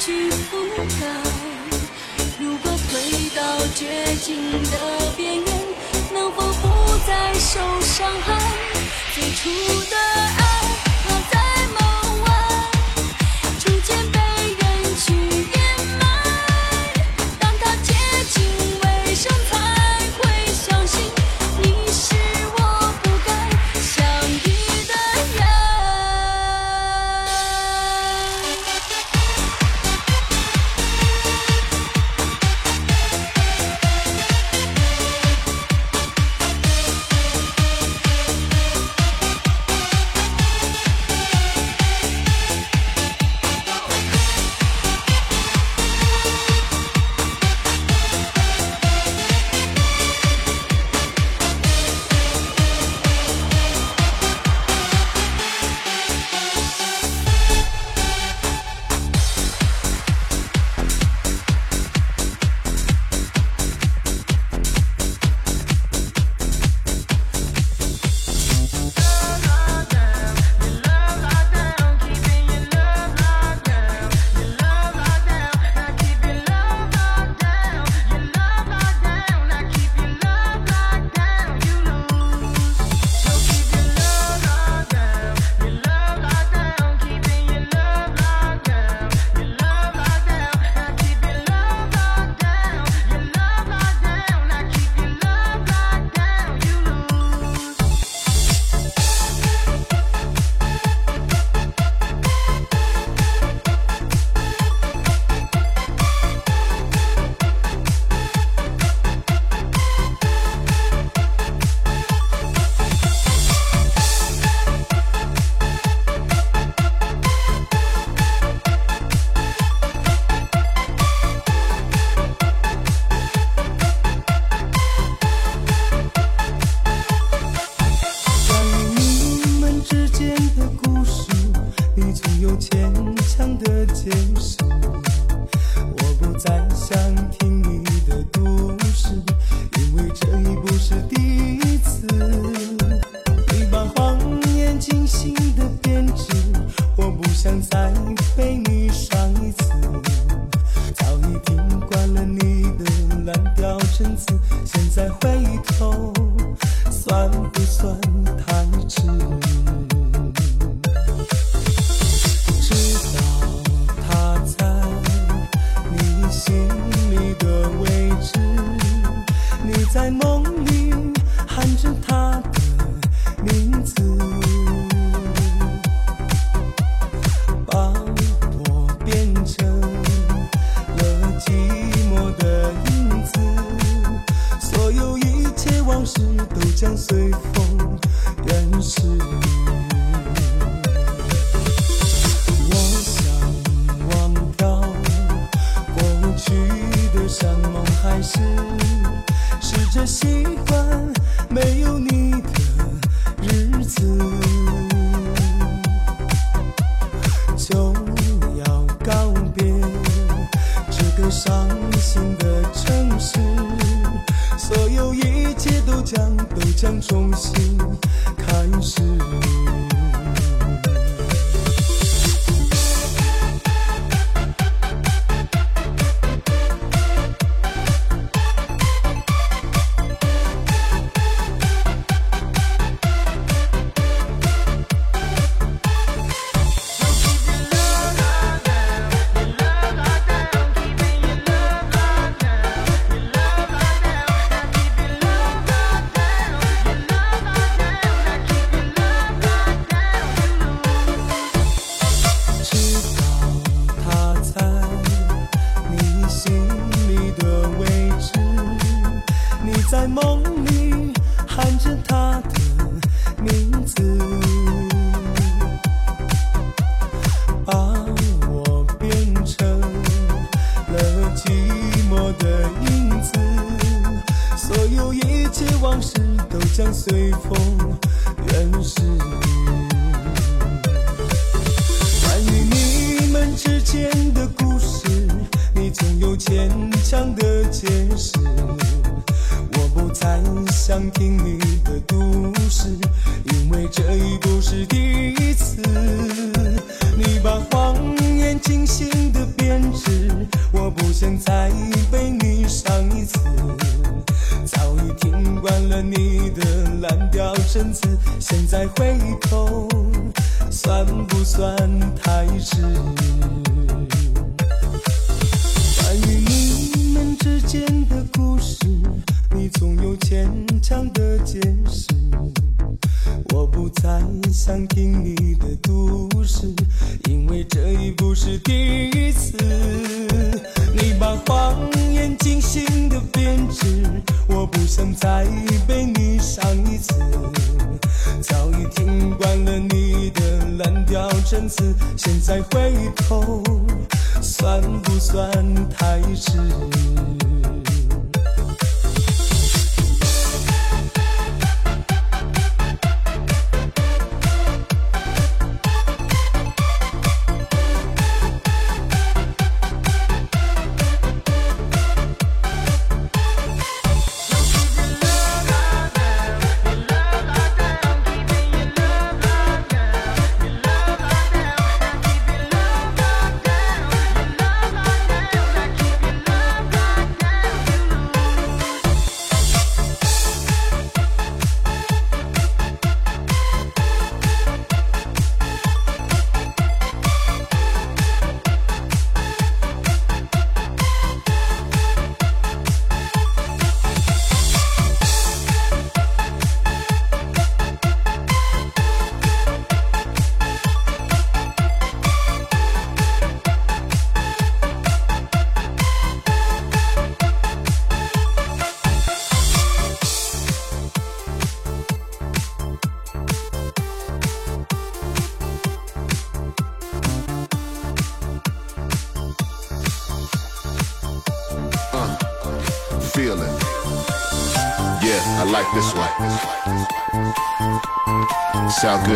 [0.00, 0.32] 去覆
[0.98, 1.06] 盖，
[2.38, 3.42] 如果回到
[3.74, 5.46] 绝境的边缘，
[6.14, 8.40] 能否不再受伤害？
[9.14, 9.50] 最初
[9.90, 9.96] 的
[10.38, 10.39] 爱。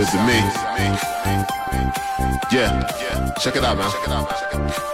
[0.04, 0.38] Sound good to me.
[2.52, 4.93] Yeah, check it out, man.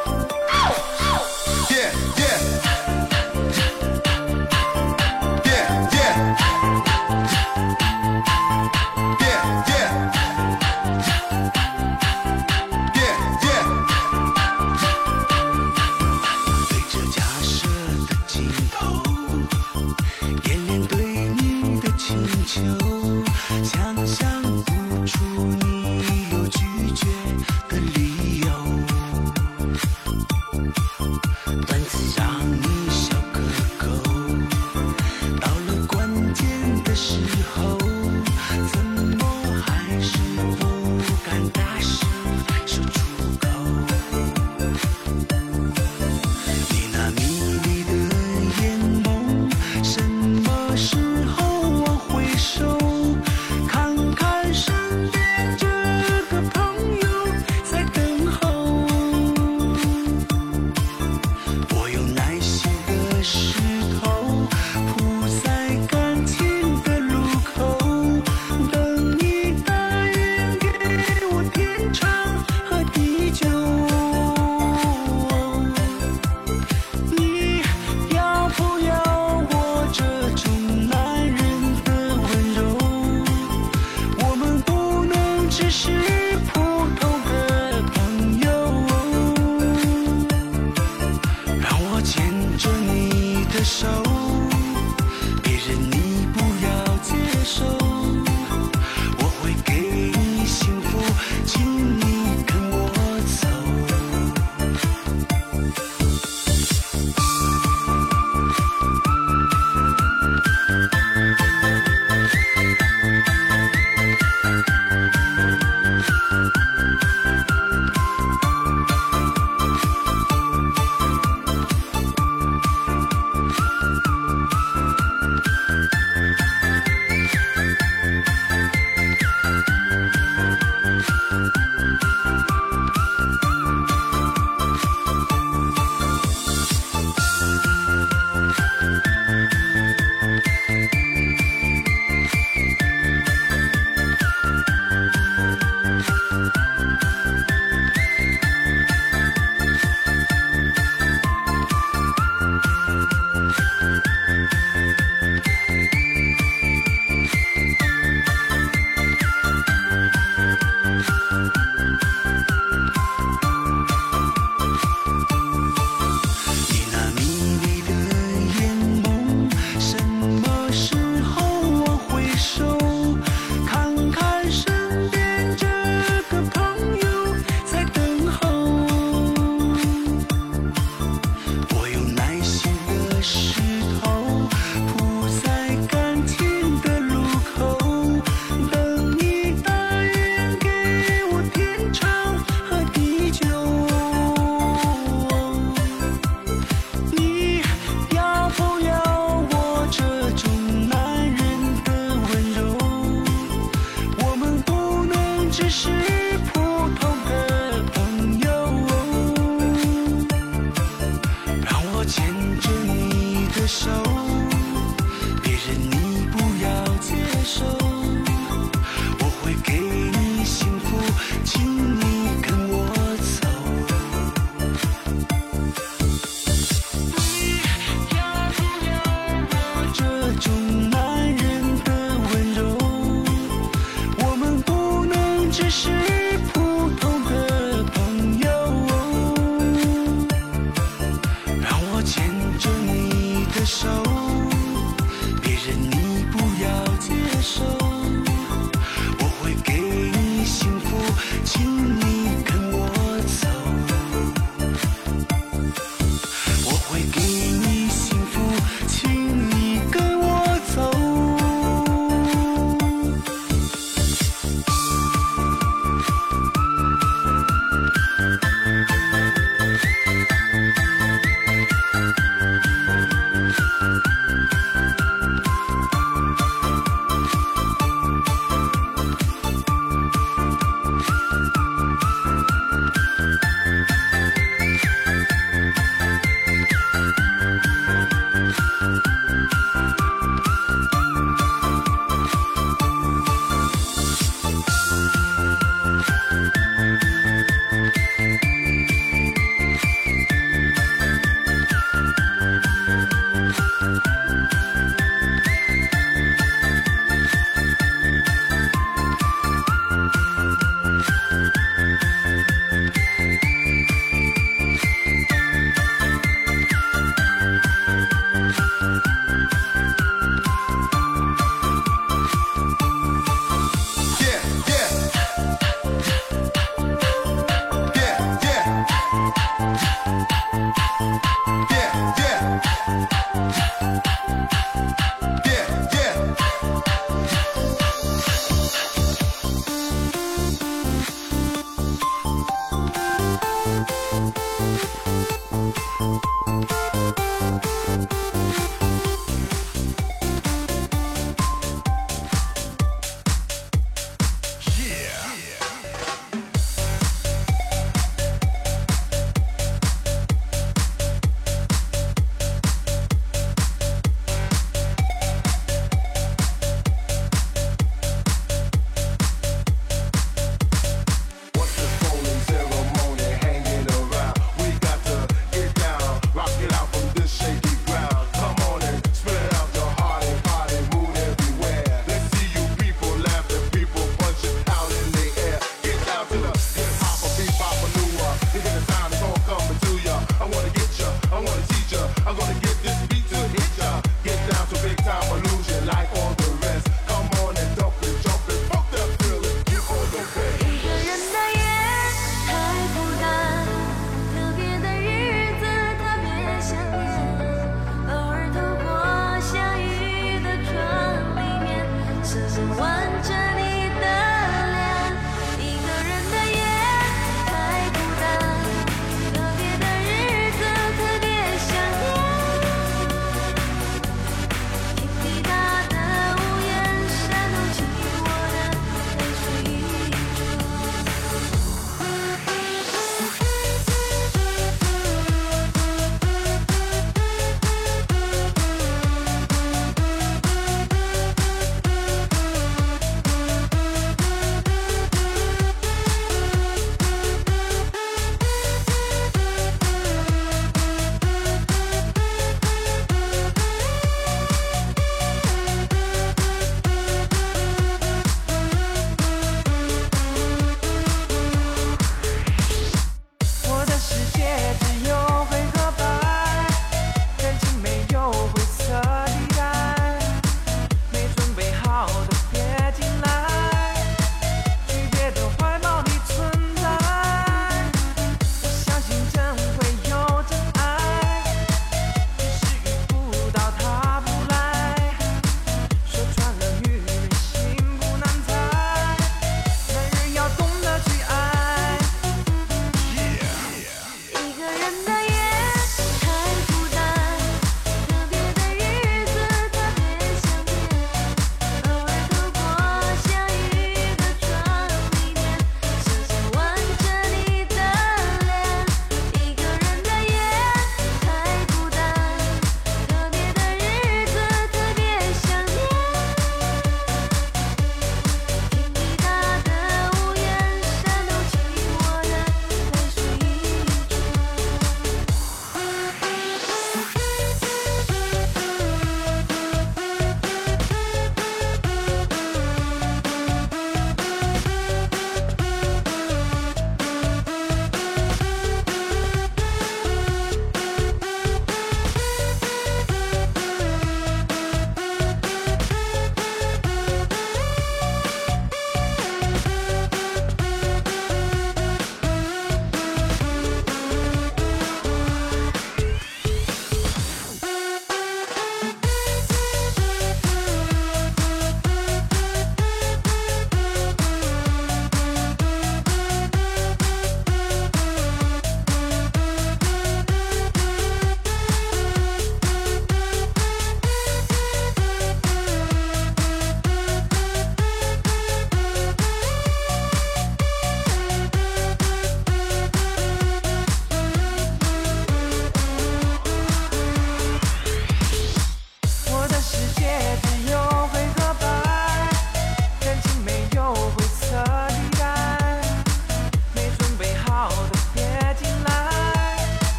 [205.51, 206.00] 只是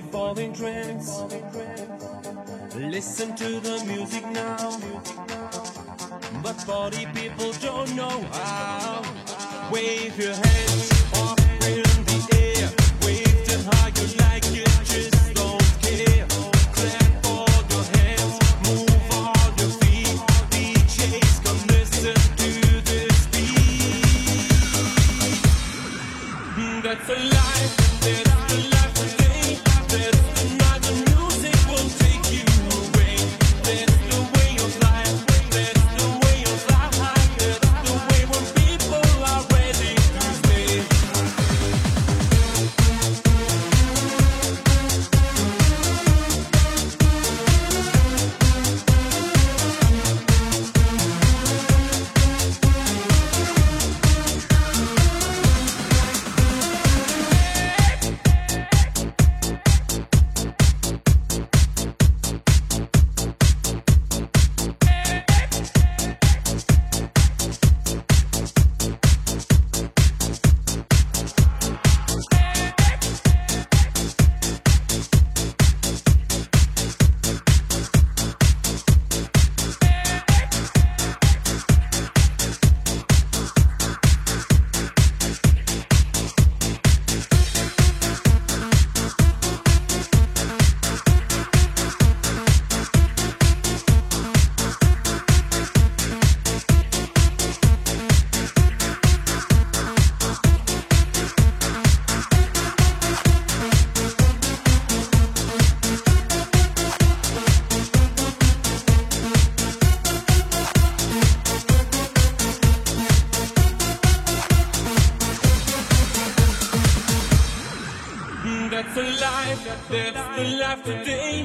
[0.00, 1.22] music in entrance.
[2.76, 4.78] Listen to the music now.
[6.42, 9.02] But party people don't know how.
[9.72, 10.47] Wave your hands.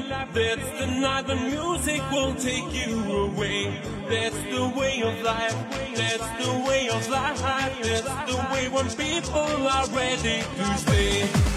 [0.08, 3.80] That's the night the music will take you away.
[4.08, 5.56] That's the way of life.
[5.94, 7.40] That's the way of life.
[7.82, 11.53] That's the way when people are ready to stay.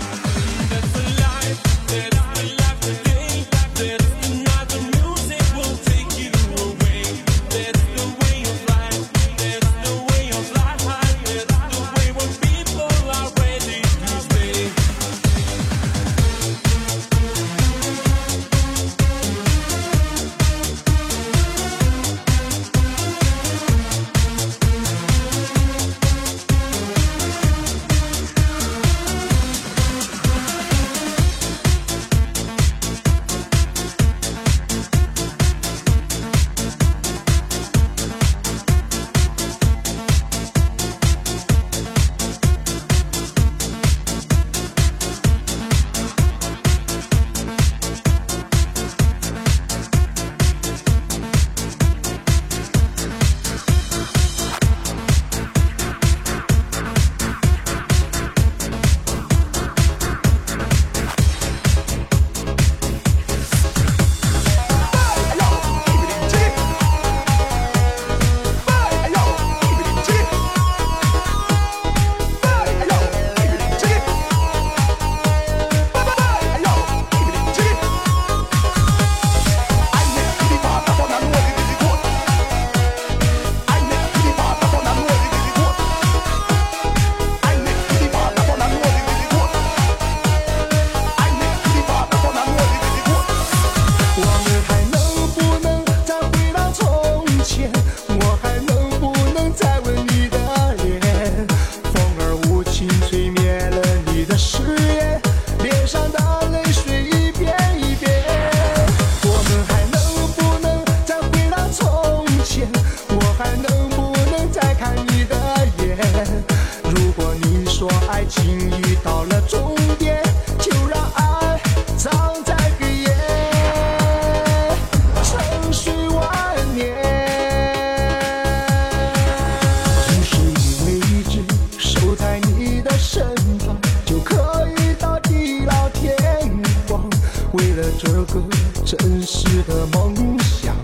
[138.86, 140.76] 真实的梦想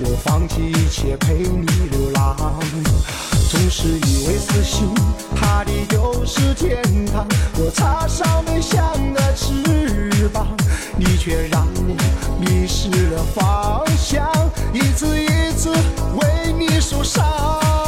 [0.00, 2.36] 我放弃一切陪你流浪
[3.50, 4.88] 总是以为死心
[5.36, 7.26] 塌地就是天堂。
[7.56, 8.82] 我插上没想
[9.14, 10.46] 的翅膀
[10.96, 14.28] 你却让我迷失了方向
[14.72, 17.83] 一次一次为你受伤